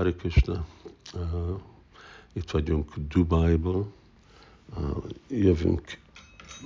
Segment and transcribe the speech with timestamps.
[0.00, 0.66] Hare Krishna.
[1.14, 1.60] Uh,
[2.32, 3.92] itt vagyunk Dubájból,
[4.76, 5.98] uh, jövünk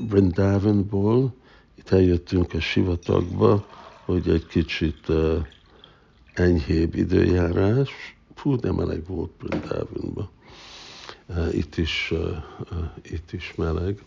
[0.08, 1.34] Vrindavanból,
[1.74, 3.66] itt eljöttünk a sivatagba,
[4.04, 5.46] hogy egy kicsit uh,
[6.34, 7.90] enyhébb időjárás.
[8.34, 10.28] Fú, de meleg volt Vrindavanban.
[11.26, 12.18] Uh, itt is, uh,
[12.70, 14.04] uh, itt is meleg.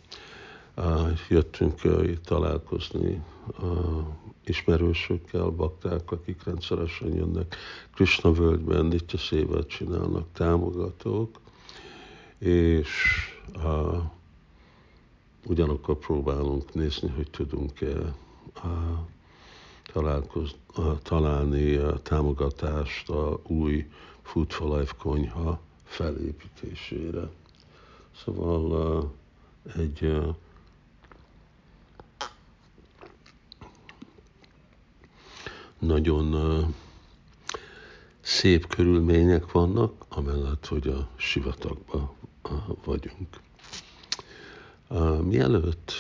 [0.78, 3.22] Uh, jöttünk uh, találkozni
[3.62, 4.06] uh,
[4.46, 7.56] ismerősökkel, bakták, akik rendszeresen jönnek
[7.94, 11.40] Krishna völgyben, Nitya Szévet csinálnak, támogatók,
[12.38, 12.90] és
[13.56, 14.04] uh,
[15.46, 18.16] ugyanakkor próbálunk nézni, hogy tudunk-e
[19.96, 20.26] uh,
[20.78, 23.90] uh, találni a támogatást a új
[24.22, 27.30] Food for Life konyha felépítésére.
[28.24, 29.04] Szóval uh,
[29.82, 30.36] egy uh,
[35.80, 36.36] nagyon
[38.22, 42.12] szép körülmények vannak, amellett, hogy a sivatagban
[42.84, 43.40] vagyunk.
[45.24, 45.92] Mielőtt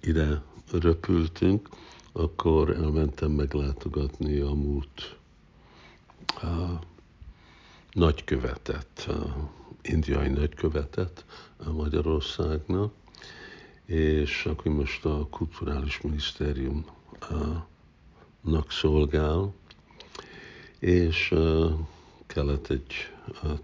[0.00, 1.68] ide röpültünk,
[2.12, 5.16] akkor elmentem meglátogatni a múlt
[6.42, 6.80] uh,
[7.92, 9.08] nagykövetet,
[9.82, 11.24] indiai nagykövetet
[11.72, 12.92] Magyarországnak,
[13.86, 19.52] és aki most a Kulturális Minisztériumnak szolgál,
[20.78, 21.34] és
[22.26, 22.92] kellett egy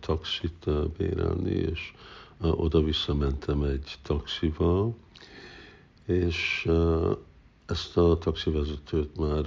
[0.01, 1.93] taxit bérelni, és
[2.41, 4.97] oda-vissza mentem egy taxival,
[6.05, 6.69] és
[7.67, 9.45] ezt a taxivezetőt már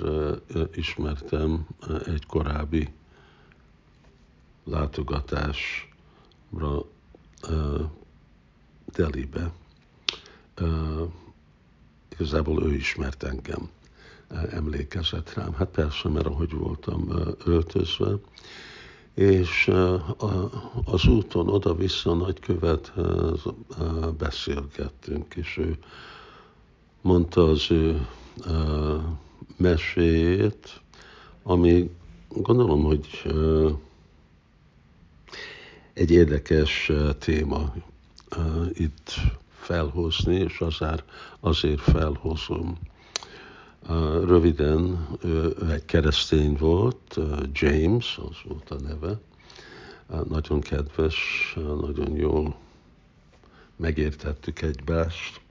[0.74, 1.68] ismertem
[2.06, 2.90] egy korábbi
[4.64, 6.86] látogatásra
[8.86, 9.52] Delibe
[12.12, 13.70] igazából ő ismert engem,
[14.50, 15.54] emlékezett rám.
[15.54, 17.10] Hát persze, mert ahogy voltam
[17.46, 18.12] öltözve,
[19.14, 19.72] és
[20.86, 23.42] az úton oda-vissza nagykövet uh,
[24.18, 25.78] beszélgettünk, és ő
[27.02, 28.08] mondta az ő
[29.58, 30.82] meséjét,
[31.44, 31.90] ami
[32.28, 33.08] gondolom, hogy
[35.94, 37.74] egy érdekes téma
[38.74, 39.14] itt
[39.72, 41.04] felhozni, és azért,
[41.40, 42.78] azért felhozom.
[44.24, 47.20] Röviden, ő egy keresztény volt,
[47.52, 49.20] James, az volt a neve,
[50.28, 51.16] nagyon kedves,
[51.56, 52.56] nagyon jól
[53.76, 55.42] megértettük egymást,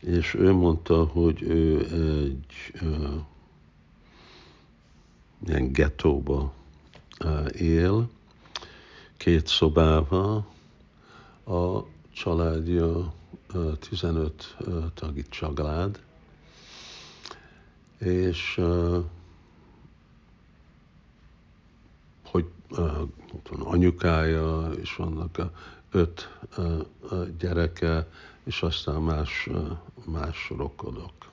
[0.00, 2.80] és ő mondta, hogy ő egy
[5.46, 6.52] ilyen gettóba
[7.24, 8.10] uh, él,
[9.16, 10.46] két szobával,
[11.44, 11.82] a
[12.20, 13.12] családja
[13.78, 14.56] 15
[14.94, 16.02] tagi család,
[17.98, 18.60] és
[22.24, 22.50] hogy
[23.58, 25.52] anyukája, és vannak a
[25.90, 26.38] öt
[27.38, 28.08] gyereke,
[28.44, 29.48] és aztán más,
[30.04, 31.30] más rokonok.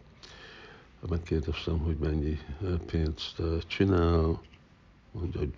[1.09, 2.40] Megkérdeztem, hogy mennyi
[2.86, 4.42] pénzt csinál,
[5.12, 5.53] hogy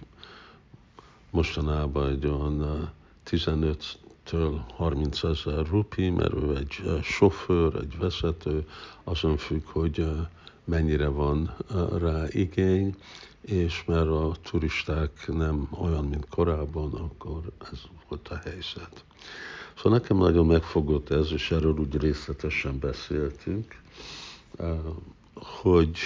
[1.30, 2.90] mostanában egy olyan
[3.24, 8.68] 15 től 30 ezer rupi, mert ő egy eh, sofőr, egy vezető,
[9.04, 10.08] azon függ, hogy eh,
[10.64, 12.96] mennyire van eh, rá igény,
[13.42, 17.42] és mert a turisták nem olyan, mint korábban, akkor
[17.72, 19.04] ez volt a helyzet.
[19.76, 23.82] Szóval nekem nagyon megfogott ez, és erről úgy részletesen beszéltünk,
[25.34, 25.98] hogy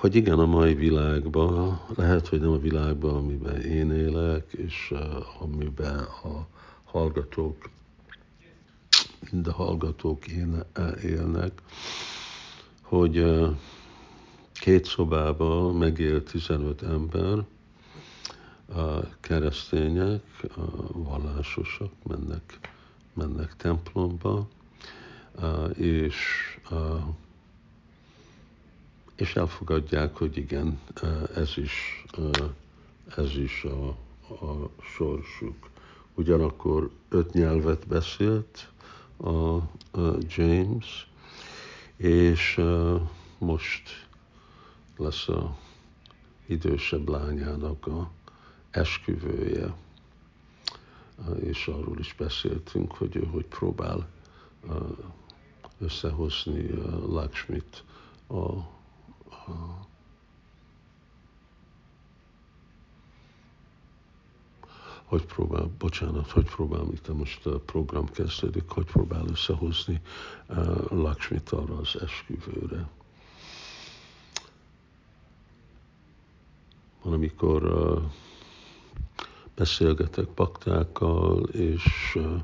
[0.00, 4.94] hogy igen, a mai világban, lehet, hogy nem a világban, amiben én élek, és
[5.40, 6.46] amiben a
[6.84, 7.70] hallgatók,
[9.30, 10.24] mind a hallgatók
[11.02, 11.62] élnek,
[12.82, 13.24] hogy
[14.52, 17.44] két szobában megél 15 ember,
[18.74, 20.22] a keresztények,
[20.56, 22.58] a vallásosak mennek,
[23.14, 24.48] mennek templomba,
[25.74, 26.16] és
[29.20, 30.80] és elfogadják, hogy igen,
[31.34, 32.04] ez is,
[33.16, 33.88] ez is a,
[34.44, 35.70] a sorsuk.
[36.14, 38.68] Ugyanakkor öt nyelvet beszélt
[39.16, 41.10] a, a James,
[41.96, 42.60] és
[43.38, 44.06] most
[44.96, 45.56] lesz a
[46.46, 48.10] idősebb lányának a
[48.70, 49.74] esküvője,
[51.40, 54.08] és arról is beszéltünk, hogy ő hogy próbál
[55.78, 56.70] összehozni
[57.06, 57.84] Lakshmit
[58.28, 58.78] a
[59.50, 59.80] 好。
[65.10, 70.00] Hogy próbál, bocsánat, hogy próbál, itt most a program kezdődik, hogy próbál összehozni
[70.48, 72.88] uh, Lakshmit arra az esküvőre.
[77.02, 78.02] Van, amikor uh,
[79.54, 82.40] beszélgetek baktákkal, és uh,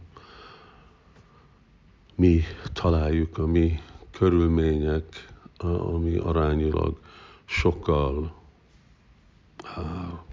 [2.15, 2.43] mi
[2.73, 3.81] találjuk a mi
[4.11, 6.99] körülmények, ami arányilag
[7.45, 8.35] sokkal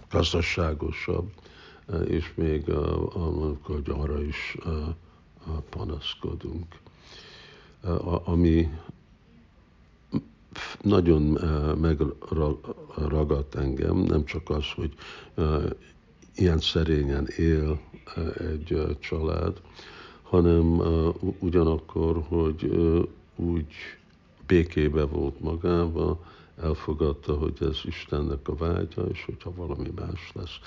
[0.09, 1.31] gazdaságosabb,
[2.07, 2.71] és még
[3.61, 4.57] hogy arra is
[5.69, 6.65] panaszkodunk.
[8.23, 8.77] Ami
[10.81, 11.21] nagyon
[11.79, 14.93] megragadt engem, nem csak az, hogy
[16.35, 17.79] ilyen szerényen él
[18.37, 19.61] egy család,
[20.21, 20.81] hanem
[21.39, 22.71] ugyanakkor, hogy
[23.35, 23.73] úgy
[24.53, 26.23] békébe volt magába,
[26.61, 30.59] elfogadta, hogy ez Istennek a vágya, és hogyha valami más lesz,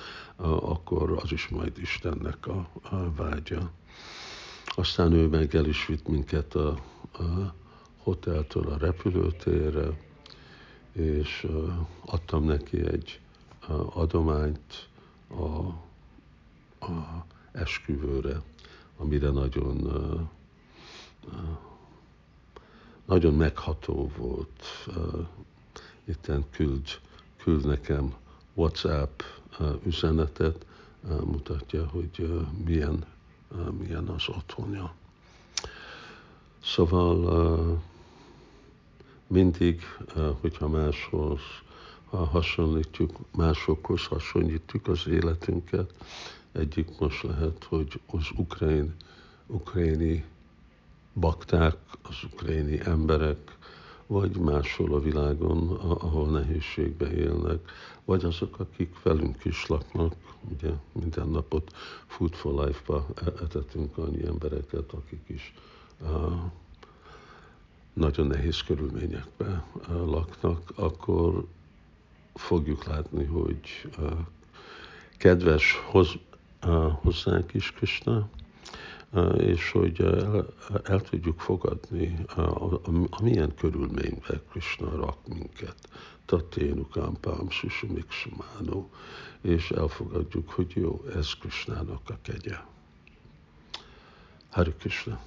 [0.60, 3.70] akkor az is majd Istennek a, a vágya.
[4.64, 6.68] Aztán ő meg el is vitt minket a,
[7.12, 7.54] a
[8.02, 10.00] hoteltől a repülőtérre,
[10.92, 11.46] és
[12.04, 13.20] adtam neki egy
[13.94, 14.88] adományt
[15.28, 15.44] a,
[16.86, 18.42] a esküvőre,
[18.96, 19.76] amire nagyon
[23.06, 24.64] nagyon megható volt.
[26.04, 26.88] Itten küld,
[27.36, 28.14] küld nekem
[28.54, 29.20] WhatsApp
[29.84, 30.66] üzenetet,
[31.24, 33.04] mutatja, hogy milyen,
[33.78, 34.94] milyen az otthonja.
[36.62, 37.82] Szóval
[39.26, 39.82] mindig,
[40.40, 41.40] hogyha máshoz
[42.10, 45.94] hasonlítjuk, másokhoz hasonlítjuk az életünket,
[46.52, 48.94] egyik most lehet, hogy az ukrán,
[49.46, 50.24] ukráni
[51.20, 53.56] bakták, az ukráni emberek,
[54.06, 57.70] vagy máshol a világon, ahol nehézségbe élnek,
[58.04, 60.14] vagy azok, akik velünk is laknak,
[60.50, 61.72] ugye minden napot
[62.06, 65.54] Food for Life-ba e-, etetünk annyi embereket, akik is
[67.92, 71.46] nagyon nehéz körülményekben laknak, akkor
[72.34, 73.90] fogjuk látni, hogy
[75.18, 76.12] kedves hoz,
[77.02, 78.28] hozzánk is Krishna,
[79.36, 80.46] és hogy el,
[80.84, 82.24] el tudjuk fogadni,
[83.10, 85.76] amilyen körülményben Krishna rak minket.
[86.24, 88.90] Taténukám, pám, susumik, sumánó,
[89.40, 92.56] és elfogadjuk, hogy jó, ez Krishnának a kegye.
[94.50, 95.20] Hari Krishna.